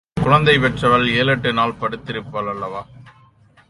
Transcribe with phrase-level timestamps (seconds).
[0.03, 2.81] சுந்தரம் குழந்தை பெற்றவள் ஏழெட்டு நாள் படுத்திருப்பாள் அல்லவா?